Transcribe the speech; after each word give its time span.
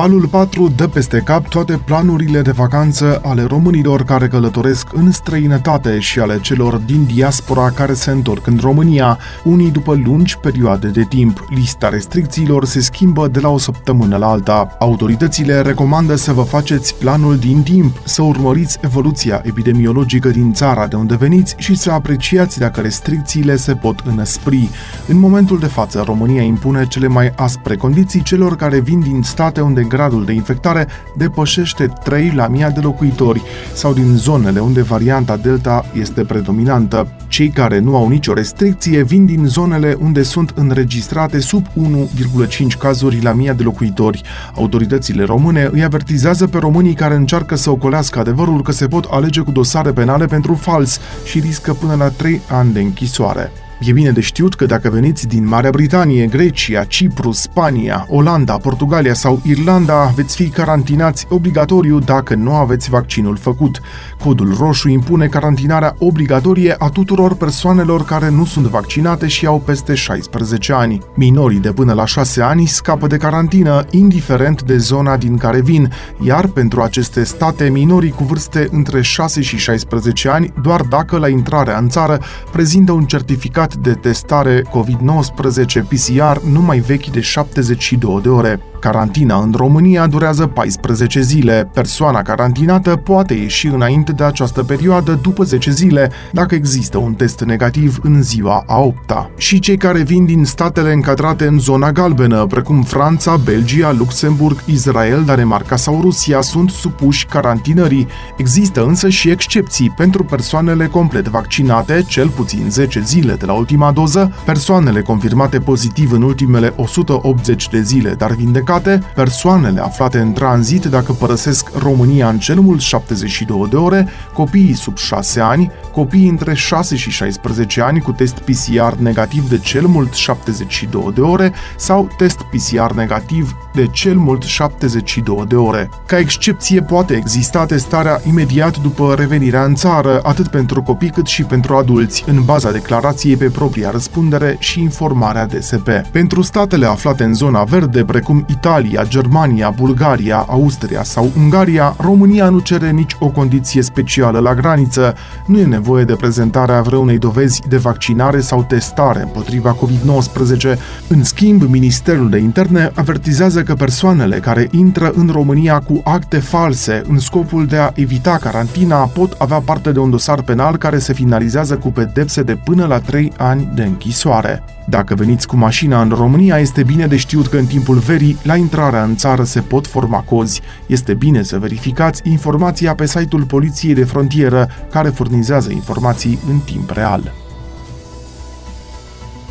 Valul 0.00 0.26
4 0.26 0.72
dă 0.76 0.88
peste 0.88 1.22
cap 1.24 1.48
toate 1.48 1.80
planurile 1.84 2.42
de 2.42 2.50
vacanță 2.50 3.20
ale 3.24 3.42
românilor 3.42 4.04
care 4.04 4.28
călătoresc 4.28 4.86
în 4.92 5.10
străinătate 5.10 5.98
și 5.98 6.20
ale 6.20 6.40
celor 6.40 6.76
din 6.76 7.04
diaspora 7.04 7.70
care 7.70 7.92
se 7.92 8.10
întorc 8.10 8.46
în 8.46 8.58
România, 8.60 9.18
unii 9.44 9.70
după 9.70 10.00
lungi 10.04 10.38
perioade 10.38 10.88
de 10.88 11.02
timp. 11.08 11.44
Lista 11.48 11.88
restricțiilor 11.88 12.64
se 12.64 12.80
schimbă 12.80 13.28
de 13.28 13.40
la 13.40 13.48
o 13.48 13.58
săptămână 13.58 14.16
la 14.16 14.30
alta. 14.30 14.76
Autoritățile 14.78 15.60
recomandă 15.60 16.14
să 16.14 16.32
vă 16.32 16.42
faceți 16.42 16.94
planul 16.94 17.36
din 17.36 17.62
timp, 17.62 18.00
să 18.04 18.22
urmăriți 18.22 18.78
evoluția 18.82 19.42
epidemiologică 19.44 20.28
din 20.28 20.52
țara 20.52 20.86
de 20.86 20.96
unde 20.96 21.16
veniți 21.16 21.54
și 21.58 21.76
să 21.76 21.90
apreciați 21.90 22.58
dacă 22.58 22.80
restricțiile 22.80 23.56
se 23.56 23.74
pot 23.74 24.02
înăspri. 24.06 24.68
În 25.08 25.18
momentul 25.18 25.58
de 25.58 25.66
față, 25.66 26.02
România 26.06 26.42
impune 26.42 26.86
cele 26.86 27.06
mai 27.06 27.32
aspre 27.36 27.76
condiții 27.76 28.22
celor 28.22 28.56
care 28.56 28.80
vin 28.80 29.00
din 29.00 29.22
state 29.22 29.60
unde 29.60 29.88
gradul 29.90 30.24
de 30.24 30.32
infectare 30.32 30.86
depășește 31.16 31.92
3 32.04 32.32
la 32.34 32.48
mii 32.48 32.68
de 32.74 32.80
locuitori 32.80 33.42
sau 33.72 33.92
din 33.92 34.16
zonele 34.16 34.60
unde 34.60 34.82
varianta 34.82 35.36
Delta 35.36 35.84
este 35.92 36.24
predominantă. 36.24 37.12
Cei 37.28 37.48
care 37.48 37.78
nu 37.78 37.96
au 37.96 38.08
nicio 38.08 38.32
restricție 38.32 39.02
vin 39.02 39.26
din 39.26 39.44
zonele 39.46 39.96
unde 40.00 40.22
sunt 40.22 40.52
înregistrate 40.54 41.40
sub 41.40 41.66
1,5 41.66 42.78
cazuri 42.78 43.22
la 43.22 43.32
mii 43.32 43.54
de 43.54 43.62
locuitori. 43.62 44.22
Autoritățile 44.54 45.24
române 45.24 45.68
îi 45.72 45.84
avertizează 45.84 46.46
pe 46.46 46.58
românii 46.58 46.94
care 46.94 47.14
încearcă 47.14 47.56
să 47.56 47.70
ocolească 47.70 48.18
adevărul 48.18 48.62
că 48.62 48.72
se 48.72 48.86
pot 48.86 49.04
alege 49.10 49.40
cu 49.40 49.50
dosare 49.50 49.92
penale 49.92 50.26
pentru 50.26 50.54
fals 50.54 50.98
și 51.24 51.38
riscă 51.38 51.72
până 51.72 51.94
la 51.94 52.08
3 52.08 52.40
ani 52.48 52.72
de 52.72 52.80
închisoare. 52.80 53.52
E 53.80 53.92
bine 53.92 54.10
de 54.10 54.20
știut 54.20 54.54
că 54.54 54.66
dacă 54.66 54.90
veniți 54.90 55.28
din 55.28 55.46
Marea 55.46 55.70
Britanie, 55.70 56.26
Grecia, 56.26 56.84
Cipru, 56.84 57.32
Spania, 57.32 58.06
Olanda, 58.08 58.56
Portugalia 58.56 59.14
sau 59.14 59.40
Irlanda, 59.44 60.12
veți 60.14 60.36
fi 60.36 60.48
carantinați 60.48 61.26
obligatoriu 61.28 61.98
dacă 61.98 62.34
nu 62.34 62.54
aveți 62.54 62.90
vaccinul 62.90 63.36
făcut. 63.36 63.80
Codul 64.18 64.54
roșu 64.58 64.88
impune 64.88 65.26
carantinarea 65.26 65.94
obligatorie 65.98 66.74
a 66.78 66.88
tuturor 66.88 67.34
persoanelor 67.34 68.04
care 68.04 68.30
nu 68.30 68.44
sunt 68.44 68.66
vaccinate 68.66 69.26
și 69.26 69.46
au 69.46 69.58
peste 69.58 69.94
16 69.94 70.72
ani. 70.72 70.98
Minorii 71.14 71.58
de 71.58 71.72
până 71.72 71.92
la 71.92 72.04
6 72.04 72.42
ani 72.42 72.66
scapă 72.66 73.06
de 73.06 73.16
carantină, 73.16 73.84
indiferent 73.90 74.62
de 74.62 74.76
zona 74.76 75.16
din 75.16 75.36
care 75.36 75.60
vin, 75.60 75.92
iar 76.22 76.46
pentru 76.46 76.80
aceste 76.80 77.24
state, 77.24 77.68
minorii 77.68 78.10
cu 78.10 78.24
vârste 78.24 78.68
între 78.70 79.02
6 79.02 79.40
și 79.40 79.56
16 79.56 80.28
ani, 80.28 80.52
doar 80.62 80.80
dacă 80.80 81.18
la 81.18 81.28
intrarea 81.28 81.78
în 81.78 81.88
țară 81.88 82.20
prezintă 82.52 82.92
un 82.92 83.04
certificat 83.04 83.68
de 83.74 83.92
testare 83.92 84.62
COVID-19 84.62 85.82
PCR 85.88 86.40
nu 86.50 86.60
mai 86.60 86.78
vechi 86.78 87.06
de 87.06 87.20
72 87.20 88.20
de 88.22 88.28
ore. 88.28 88.60
Carantina 88.80 89.38
în 89.38 89.52
România 89.56 90.06
durează 90.06 90.46
14 90.46 91.20
zile. 91.20 91.70
Persoana 91.74 92.22
carantinată 92.22 92.96
poate 92.96 93.34
ieși 93.34 93.66
înainte 93.66 94.12
de 94.12 94.24
această 94.24 94.62
perioadă 94.64 95.18
după 95.22 95.44
10 95.44 95.70
zile, 95.70 96.10
dacă 96.32 96.54
există 96.54 96.98
un 96.98 97.14
test 97.14 97.40
negativ 97.40 97.98
în 98.02 98.22
ziua 98.22 98.64
a 98.66 98.92
8-a. 98.92 99.30
Și 99.36 99.58
cei 99.58 99.76
care 99.76 100.02
vin 100.02 100.24
din 100.24 100.44
statele 100.44 100.92
încadrate 100.92 101.46
în 101.46 101.58
zona 101.58 101.92
galbenă, 101.92 102.46
precum 102.46 102.82
Franța, 102.82 103.36
Belgia, 103.36 103.92
Luxemburg, 103.92 104.62
Israel, 104.64 105.24
Danemarca 105.24 105.76
sau 105.76 106.00
Rusia, 106.00 106.40
sunt 106.40 106.70
supuși 106.70 107.26
carantinării. 107.26 108.06
Există 108.36 108.84
însă 108.84 109.08
și 109.08 109.30
excepții 109.30 109.94
pentru 109.96 110.24
persoanele 110.24 110.86
complet 110.86 111.28
vaccinate, 111.28 112.04
cel 112.06 112.28
puțin 112.28 112.70
10 112.70 113.00
zile 113.00 113.34
de 113.34 113.46
la 113.46 113.52
ultima 113.60 113.92
doză, 113.92 114.32
persoanele 114.44 115.02
confirmate 115.02 115.58
pozitiv 115.58 116.12
în 116.12 116.22
ultimele 116.22 116.72
180 116.76 117.68
de 117.68 117.80
zile, 117.80 118.14
dar 118.18 118.30
vindecate 118.30 118.68
judecate, 118.70 119.12
persoanele 119.14 119.80
aflate 119.80 120.18
în 120.18 120.32
tranzit 120.32 120.84
dacă 120.84 121.12
părăsesc 121.12 121.70
România 121.78 122.28
în 122.28 122.38
cel 122.38 122.60
mult 122.60 122.80
72 122.80 123.66
de 123.70 123.76
ore, 123.76 124.08
copiii 124.32 124.74
sub 124.74 124.96
6 124.96 125.40
ani, 125.40 125.70
copiii 125.92 126.28
între 126.28 126.54
6 126.54 126.96
și 126.96 127.10
16 127.10 127.82
ani 127.82 128.00
cu 128.00 128.12
test 128.12 128.34
PCR 128.34 128.94
negativ 128.98 129.48
de 129.48 129.58
cel 129.58 129.86
mult 129.86 130.12
72 130.12 131.10
de 131.14 131.20
ore 131.20 131.52
sau 131.76 132.08
test 132.16 132.38
PCR 132.42 132.92
negativ 132.94 133.56
de 133.74 133.86
cel 133.86 134.16
mult 134.16 134.42
72 134.42 135.44
de 135.48 135.54
ore. 135.54 135.90
Ca 136.06 136.18
excepție 136.18 136.82
poate 136.82 137.14
exista 137.14 137.66
testarea 137.66 138.20
imediat 138.26 138.78
după 138.78 139.14
revenirea 139.18 139.64
în 139.64 139.74
țară, 139.74 140.20
atât 140.22 140.48
pentru 140.48 140.82
copii 140.82 141.10
cât 141.10 141.26
și 141.26 141.42
pentru 141.42 141.74
adulți, 141.76 142.24
în 142.26 142.44
baza 142.44 142.70
declarației 142.70 143.36
pe 143.36 143.48
propria 143.50 143.90
răspundere 143.90 144.56
și 144.58 144.80
informarea 144.80 145.46
DSP. 145.46 145.88
Pentru 146.12 146.42
statele 146.42 146.86
aflate 146.86 147.24
în 147.24 147.34
zona 147.34 147.62
verde, 147.62 148.04
precum 148.04 148.44
Italia, 148.48 149.04
Germania, 149.08 149.70
Bulgaria, 149.70 150.46
Austria 150.48 151.02
sau 151.02 151.30
Ungaria, 151.36 151.96
România 151.98 152.48
nu 152.48 152.58
cere 152.58 152.90
nici 152.90 153.16
o 153.18 153.28
condiție 153.28 153.82
specială 153.82 154.38
la 154.38 154.54
graniță, 154.54 155.14
nu 155.46 155.58
e 155.58 155.64
nevoie 155.64 156.04
de 156.04 156.14
prezentarea 156.14 156.80
vreunei 156.80 157.18
dovezi 157.18 157.62
de 157.68 157.76
vaccinare 157.76 158.40
sau 158.40 158.62
testare 158.62 159.20
împotriva 159.20 159.76
COVID-19. 159.76 160.78
În 161.08 161.24
schimb, 161.24 161.62
Ministerul 161.62 162.30
de 162.30 162.38
Interne 162.38 162.90
avertizează 162.94 163.62
că 163.62 163.74
persoanele 163.74 164.36
care 164.36 164.68
intră 164.70 165.12
în 165.14 165.28
România 165.32 165.78
cu 165.78 166.00
acte 166.04 166.38
false 166.38 167.02
în 167.08 167.18
scopul 167.18 167.66
de 167.66 167.76
a 167.76 167.90
evita 167.94 168.36
carantina 168.36 168.96
pot 168.96 169.34
avea 169.38 169.58
parte 169.58 169.92
de 169.92 169.98
un 169.98 170.10
dosar 170.10 170.42
penal 170.42 170.76
care 170.76 170.98
se 170.98 171.12
finalizează 171.12 171.76
cu 171.76 171.88
pedepse 171.88 172.42
de 172.42 172.58
până 172.64 172.86
la 172.86 172.98
3 172.98 173.32
ani 173.40 173.70
de 173.74 173.82
închisoare. 173.82 174.62
Dacă 174.86 175.14
veniți 175.14 175.46
cu 175.46 175.56
mașina 175.56 176.02
în 176.02 176.08
România, 176.08 176.58
este 176.58 176.82
bine 176.82 177.06
de 177.06 177.16
știut 177.16 177.46
că 177.46 177.56
în 177.56 177.66
timpul 177.66 177.98
verii, 177.98 178.38
la 178.42 178.56
intrarea 178.56 179.02
în 179.02 179.16
țară 179.16 179.44
se 179.44 179.60
pot 179.60 179.86
forma 179.86 180.20
cozi. 180.20 180.60
Este 180.86 181.14
bine 181.14 181.42
să 181.42 181.58
verificați 181.58 182.20
informația 182.24 182.94
pe 182.94 183.06
site-ul 183.06 183.44
Poliției 183.44 183.94
de 183.94 184.04
Frontieră, 184.04 184.68
care 184.90 185.08
furnizează 185.08 185.72
informații 185.72 186.38
în 186.50 186.58
timp 186.58 186.90
real. 186.90 187.39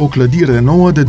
O 0.02 0.08
clădire 0.08 0.60
nouă 0.60 0.92
de 0.92 1.04
24.000 1.04 1.08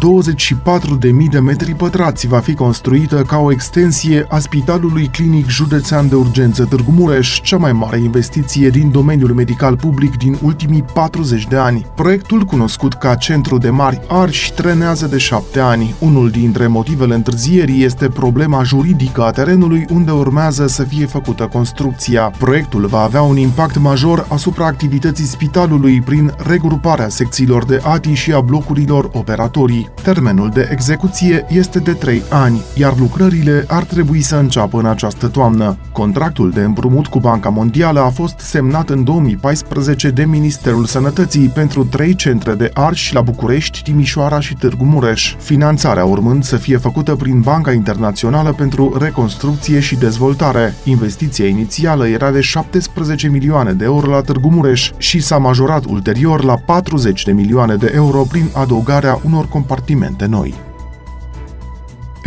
de 1.30 1.40
metri 1.40 1.74
pătrați 1.74 2.26
va 2.26 2.38
fi 2.38 2.54
construită 2.54 3.22
ca 3.22 3.38
o 3.38 3.52
extensie 3.52 4.26
a 4.28 4.38
Spitalului 4.38 5.08
Clinic 5.12 5.48
Județean 5.48 6.08
de 6.08 6.14
Urgență 6.14 6.64
Târgu 6.64 6.90
Mureș, 6.90 7.40
cea 7.40 7.56
mai 7.56 7.72
mare 7.72 7.98
investiție 7.98 8.68
din 8.68 8.90
domeniul 8.90 9.34
medical 9.34 9.76
public 9.76 10.16
din 10.16 10.38
ultimii 10.42 10.84
40 10.94 11.46
de 11.46 11.56
ani. 11.56 11.86
Proiectul, 11.94 12.42
cunoscut 12.42 12.94
ca 12.94 13.14
Centru 13.14 13.58
de 13.58 13.70
Mari 13.70 14.00
Arși, 14.08 14.52
trenează 14.52 15.06
de 15.06 15.18
șapte 15.18 15.60
ani. 15.60 15.94
Unul 15.98 16.30
dintre 16.30 16.66
motivele 16.66 17.14
întârzierii 17.14 17.84
este 17.84 18.08
problema 18.08 18.62
juridică 18.62 19.24
a 19.24 19.30
terenului 19.30 19.84
unde 19.92 20.10
urmează 20.10 20.66
să 20.66 20.82
fie 20.82 21.06
făcută 21.06 21.48
construcția. 21.52 22.32
Proiectul 22.38 22.86
va 22.86 23.00
avea 23.00 23.22
un 23.22 23.36
impact 23.36 23.78
major 23.78 24.26
asupra 24.28 24.66
activității 24.66 25.24
spitalului 25.24 26.00
prin 26.00 26.32
regruparea 26.36 27.08
secțiilor 27.08 27.64
de 27.64 27.80
ATI 27.82 28.12
și 28.12 28.32
a 28.32 28.40
blocurilor 28.40 28.78
lucrurilor 28.86 29.20
operatorii. 29.20 29.90
Termenul 30.02 30.50
de 30.54 30.68
execuție 30.70 31.46
este 31.48 31.78
de 31.78 31.92
3 31.92 32.22
ani, 32.28 32.60
iar 32.74 32.98
lucrările 32.98 33.64
ar 33.68 33.84
trebui 33.84 34.20
să 34.20 34.36
înceapă 34.36 34.78
în 34.78 34.86
această 34.86 35.28
toamnă. 35.28 35.76
Contractul 35.92 36.50
de 36.50 36.60
împrumut 36.60 37.06
cu 37.06 37.18
Banca 37.20 37.48
Mondială 37.48 38.00
a 38.00 38.08
fost 38.08 38.38
semnat 38.38 38.90
în 38.90 39.04
2014 39.04 40.10
de 40.10 40.24
Ministerul 40.24 40.84
Sănătății 40.84 41.48
pentru 41.48 41.84
trei 41.84 42.14
centre 42.14 42.54
de 42.54 42.70
arși 42.74 43.14
la 43.14 43.20
București, 43.20 43.82
Timișoara 43.82 44.40
și 44.40 44.54
Târgu 44.54 44.84
Mureș, 44.84 45.34
finanțarea 45.38 46.04
urmând 46.04 46.44
să 46.44 46.56
fie 46.56 46.76
făcută 46.76 47.14
prin 47.14 47.40
Banca 47.40 47.72
Internațională 47.72 48.52
pentru 48.52 48.96
Reconstrucție 48.98 49.80
și 49.80 49.96
Dezvoltare. 49.96 50.74
Investiția 50.84 51.46
inițială 51.46 52.08
era 52.08 52.30
de 52.30 52.40
17 52.40 53.28
milioane 53.28 53.72
de 53.72 53.84
euro 53.84 54.10
la 54.10 54.20
Târgu 54.20 54.48
Mureș 54.48 54.90
și 54.96 55.20
s-a 55.20 55.38
majorat 55.38 55.84
ulterior 55.84 56.44
la 56.44 56.54
40 56.66 57.24
de 57.24 57.32
milioane 57.32 57.74
de 57.74 57.92
euro 57.94 58.22
prin 58.22 58.50
adăugarea 58.70 59.20
unor 59.24 59.48
compartimente 59.48 60.26
noi. 60.26 60.69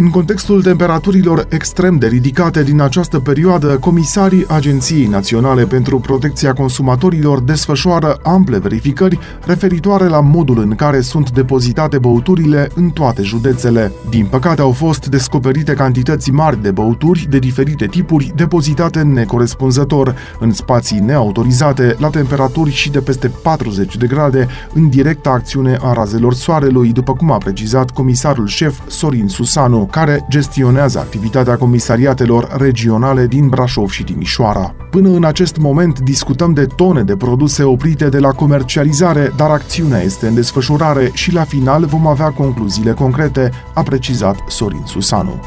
În 0.03 0.09
contextul 0.09 0.63
temperaturilor 0.63 1.45
extrem 1.49 1.97
de 1.97 2.07
ridicate 2.07 2.63
din 2.63 2.81
această 2.81 3.19
perioadă, 3.19 3.77
comisarii 3.77 4.45
Agenției 4.47 5.05
Naționale 5.05 5.65
pentru 5.65 5.99
Protecția 5.99 6.53
Consumatorilor 6.53 7.41
desfășoară 7.41 8.19
ample 8.23 8.57
verificări 8.57 9.19
referitoare 9.45 10.07
la 10.07 10.19
modul 10.19 10.59
în 10.59 10.75
care 10.75 11.01
sunt 11.01 11.31
depozitate 11.31 11.97
băuturile 11.97 12.69
în 12.75 12.89
toate 12.89 13.21
județele. 13.21 13.91
Din 14.09 14.25
păcate 14.25 14.61
au 14.61 14.71
fost 14.71 15.07
descoperite 15.07 15.73
cantități 15.73 16.31
mari 16.31 16.61
de 16.61 16.71
băuturi 16.71 17.27
de 17.29 17.39
diferite 17.39 17.85
tipuri 17.85 18.31
depozitate 18.35 19.01
necorespunzător, 19.01 20.15
în 20.39 20.51
spații 20.51 20.99
neautorizate, 20.99 21.95
la 21.99 22.09
temperaturi 22.09 22.71
și 22.71 22.91
de 22.91 22.99
peste 22.99 23.27
40 23.27 23.97
de 23.97 24.07
grade, 24.07 24.47
în 24.73 24.89
directă 24.89 25.29
acțiune 25.29 25.77
a 25.81 25.93
razelor 25.93 26.33
soarelui, 26.33 26.91
după 26.91 27.13
cum 27.13 27.31
a 27.31 27.37
precizat 27.37 27.91
comisarul 27.91 28.47
șef 28.47 28.79
Sorin 28.87 29.27
Susanu. 29.27 29.91
Care 29.93 30.25
gestionează 30.29 30.99
activitatea 30.99 31.57
comisariatelor 31.57 32.55
regionale 32.57 33.27
din 33.27 33.47
Brașov 33.47 33.89
și 33.89 34.03
Timișoara. 34.03 34.75
Până 34.89 35.09
în 35.09 35.23
acest 35.23 35.57
moment 35.57 35.99
discutăm 35.99 36.53
de 36.53 36.65
tone 36.65 37.01
de 37.01 37.15
produse 37.15 37.63
oprite 37.63 38.09
de 38.09 38.19
la 38.19 38.31
comercializare, 38.31 39.31
dar 39.35 39.49
acțiunea 39.49 40.01
este 40.01 40.27
în 40.27 40.33
desfășurare 40.33 41.09
și 41.13 41.33
la 41.33 41.43
final 41.43 41.85
vom 41.85 42.07
avea 42.07 42.29
concluziile 42.29 42.91
concrete, 42.91 43.51
a 43.73 43.83
precizat 43.83 44.37
Sorin 44.47 44.83
Susanu. 44.85 45.39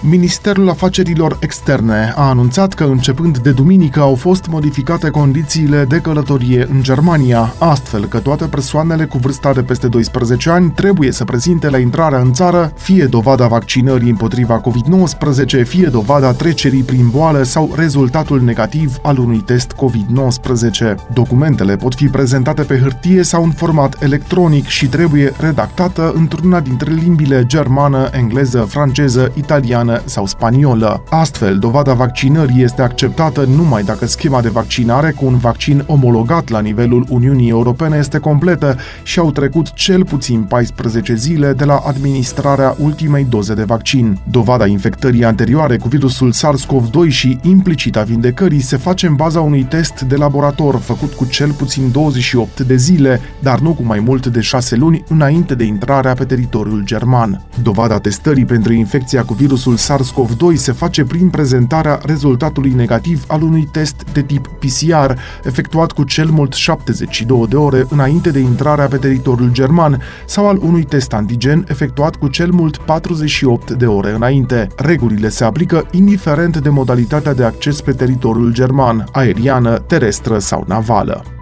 Ministerul 0.00 0.68
Afacerilor 0.68 1.36
Externe 1.40 2.12
a 2.16 2.28
anunțat 2.28 2.74
că 2.74 2.84
începând 2.84 3.38
de 3.38 3.50
duminică 3.50 4.00
au 4.00 4.14
fost 4.14 4.46
modificate 4.46 5.10
condițiile 5.10 5.84
de 5.84 5.98
călătorie 5.98 6.66
în 6.70 6.82
Germania, 6.82 7.54
astfel 7.58 8.06
că 8.06 8.18
toate 8.18 8.44
persoanele 8.44 9.04
cu 9.04 9.18
vârsta 9.18 9.52
de 9.52 9.62
peste 9.62 9.88
12 9.88 10.50
ani 10.50 10.70
trebuie 10.70 11.12
să 11.12 11.24
prezinte 11.24 11.70
la 11.70 11.78
intrarea 11.78 12.18
în 12.18 12.32
țară 12.32 12.72
fie 12.76 13.04
dovada 13.04 13.46
vaccinării 13.46 14.10
împotriva 14.10 14.60
COVID-19, 14.60 15.64
fie 15.64 15.86
dovada 15.86 16.32
trecerii 16.32 16.82
prin 16.82 17.08
boală 17.08 17.42
sau 17.42 17.72
rezultatul 17.76 18.40
negativ 18.40 18.96
al 19.02 19.18
unui 19.18 19.38
test 19.38 19.72
COVID-19. 19.72 20.94
Documentele 21.12 21.76
pot 21.76 21.94
fi 21.94 22.06
prezentate 22.06 22.62
pe 22.62 22.78
hârtie 22.78 23.22
sau 23.22 23.44
în 23.44 23.50
format 23.50 24.02
electronic 24.02 24.66
și 24.66 24.86
trebuie 24.86 25.32
redactată 25.40 26.12
într-una 26.16 26.60
dintre 26.60 26.92
limbile 26.92 27.44
germană, 27.46 28.08
engleză, 28.12 28.60
franceză, 28.60 29.32
italiană 29.34 29.86
italiană 29.88 30.02
sau 30.04 30.26
spaniolă. 30.26 31.02
Astfel, 31.08 31.58
dovada 31.58 31.92
vaccinării 31.92 32.62
este 32.62 32.82
acceptată 32.82 33.44
numai 33.44 33.82
dacă 33.82 34.06
schema 34.06 34.40
de 34.40 34.48
vaccinare 34.48 35.10
cu 35.10 35.26
un 35.26 35.36
vaccin 35.36 35.84
omologat 35.86 36.48
la 36.48 36.60
nivelul 36.60 37.06
Uniunii 37.08 37.48
Europene 37.48 37.96
este 37.96 38.18
completă 38.18 38.76
și 39.02 39.18
au 39.18 39.30
trecut 39.30 39.72
cel 39.72 40.04
puțin 40.04 40.42
14 40.42 41.14
zile 41.14 41.52
de 41.52 41.64
la 41.64 41.82
administrarea 41.86 42.76
ultimei 42.78 43.24
doze 43.24 43.54
de 43.54 43.64
vaccin. 43.64 44.18
Dovada 44.30 44.66
infectării 44.66 45.24
anterioare 45.24 45.76
cu 45.76 45.88
virusul 45.88 46.32
SARS-CoV-2 46.32 47.08
și 47.08 47.38
implicita 47.42 48.02
vindecării 48.02 48.60
se 48.60 48.76
face 48.76 49.06
în 49.06 49.14
baza 49.14 49.40
unui 49.40 49.62
test 49.64 50.00
de 50.00 50.16
laborator 50.16 50.76
făcut 50.76 51.12
cu 51.12 51.24
cel 51.24 51.52
puțin 51.52 51.90
28 51.90 52.60
de 52.60 52.76
zile, 52.76 53.20
dar 53.42 53.58
nu 53.58 53.74
cu 53.74 53.82
mai 53.82 54.00
mult 54.00 54.26
de 54.26 54.40
6 54.40 54.76
luni 54.76 55.04
înainte 55.08 55.54
de 55.54 55.64
intrarea 55.64 56.14
pe 56.14 56.24
teritoriul 56.24 56.82
german. 56.84 57.42
Dovada 57.62 57.98
testării 57.98 58.44
pentru 58.44 58.72
infecția 58.72 59.24
cu 59.24 59.34
virusul 59.34 59.76
SARS-CoV-2 59.78 60.54
se 60.54 60.72
face 60.72 61.04
prin 61.04 61.28
prezentarea 61.28 62.00
rezultatului 62.02 62.70
negativ 62.70 63.24
al 63.26 63.42
unui 63.42 63.68
test 63.72 64.04
de 64.12 64.22
tip 64.22 64.46
PCR, 64.46 65.12
efectuat 65.44 65.92
cu 65.92 66.04
cel 66.04 66.28
mult 66.28 66.52
72 66.52 67.46
de 67.48 67.56
ore 67.56 67.86
înainte 67.90 68.30
de 68.30 68.38
intrarea 68.38 68.86
pe 68.86 68.96
teritoriul 68.96 69.52
german, 69.52 70.02
sau 70.26 70.48
al 70.48 70.58
unui 70.62 70.84
test 70.84 71.12
antigen 71.12 71.64
efectuat 71.68 72.16
cu 72.16 72.28
cel 72.28 72.50
mult 72.50 72.76
48 72.76 73.70
de 73.70 73.86
ore 73.86 74.10
înainte. 74.10 74.68
Regulile 74.76 75.28
se 75.28 75.44
aplică 75.44 75.86
indiferent 75.90 76.56
de 76.56 76.68
modalitatea 76.68 77.34
de 77.34 77.44
acces 77.44 77.80
pe 77.80 77.92
teritoriul 77.92 78.52
german, 78.52 79.08
aeriană, 79.12 79.78
terestră 79.78 80.38
sau 80.38 80.64
navală. 80.66 81.37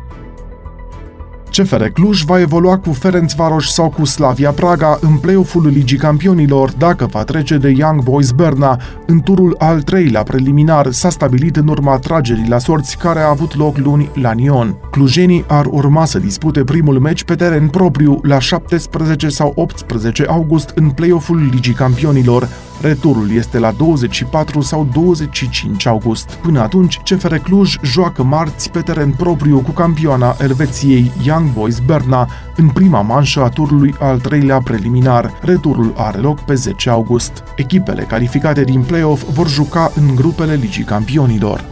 CFR 1.57 1.85
Cluj 1.85 2.23
va 2.25 2.41
evolua 2.41 2.79
cu 2.79 2.93
Ferencvaros 2.93 3.73
sau 3.73 3.91
cu 3.91 4.05
Slavia 4.05 4.51
Praga 4.51 4.99
în 5.01 5.17
play-off-ul 5.17 5.67
Ligii 5.67 5.99
Campionilor 5.99 6.73
dacă 6.73 7.07
va 7.07 7.25
trece 7.25 7.57
de 7.57 7.69
Young 7.69 8.03
Boys 8.03 8.31
Berna. 8.31 8.81
În 9.07 9.21
turul 9.21 9.55
al 9.59 9.83
treilea 9.83 10.23
preliminar 10.23 10.91
s-a 10.91 11.11
stabilit 11.11 11.57
în 11.57 11.69
urma 11.69 11.99
tragerii 11.99 12.49
la 12.49 12.59
sorți 12.59 12.97
care 12.97 13.21
a 13.21 13.29
avut 13.29 13.57
loc 13.57 13.79
luni 13.79 14.11
la 14.15 14.33
Nyon. 14.33 14.77
Clujenii 14.91 15.45
ar 15.49 15.67
urma 15.71 16.05
să 16.05 16.19
dispute 16.19 16.65
primul 16.65 16.99
meci 16.99 17.25
pe 17.25 17.35
teren 17.35 17.69
propriu 17.69 18.21
la 18.23 18.39
17 18.39 19.29
sau 19.29 19.53
18 19.55 20.25
august 20.29 20.73
în 20.75 20.91
play-off-ul 20.91 21.49
Ligii 21.53 21.73
Campionilor. 21.73 22.49
Returul 22.81 23.31
este 23.31 23.59
la 23.59 23.71
24 23.71 24.61
sau 24.61 24.89
25 24.93 25.87
august. 25.87 26.33
Până 26.33 26.61
atunci, 26.61 26.99
CFR 26.99 27.35
Cluj 27.35 27.77
joacă 27.83 28.23
marți 28.23 28.71
pe 28.71 28.81
teren 28.81 29.13
propriu 29.13 29.61
cu 29.61 29.71
campioana 29.71 30.37
Elveției 30.41 31.13
Young 31.25 31.53
Boys 31.53 31.79
Berna 31.79 32.29
în 32.57 32.69
prima 32.69 33.01
manșă 33.01 33.43
a 33.43 33.49
turului 33.49 33.95
al 33.99 34.21
treilea 34.21 34.61
preliminar. 34.61 35.33
Returul 35.43 35.95
are 35.97 36.19
loc 36.19 36.41
pe 36.41 36.55
10 36.55 36.91
august. 36.91 37.45
Echipele 37.57 38.03
calificate 38.03 38.65
din 38.65 38.83
play-off 38.83 39.25
vor 39.33 39.49
juca 39.49 39.93
în 39.95 40.15
grupele 40.15 40.55
Ligii 40.55 40.85
Campionilor. 40.85 41.65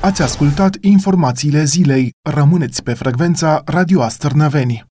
Ați 0.00 0.22
ascultat 0.22 0.76
informațiile 0.80 1.64
zilei. 1.64 2.10
Rămâneți 2.22 2.82
pe 2.82 2.92
frecvența 2.92 3.62
Radio 3.64 4.02
Astărnăveni. 4.02 4.89